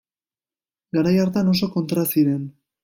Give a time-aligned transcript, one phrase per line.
[0.97, 2.47] Garai hartan oso kontra ziren.